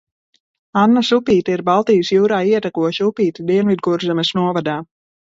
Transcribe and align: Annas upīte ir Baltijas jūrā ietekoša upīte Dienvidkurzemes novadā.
Annas 0.83 1.09
upīte 1.17 1.51
ir 1.55 1.61
Baltijas 1.67 2.09
jūrā 2.15 2.39
ietekoša 2.51 3.05
upīte 3.09 3.45
Dienvidkurzemes 3.51 4.33
novadā. 4.41 4.79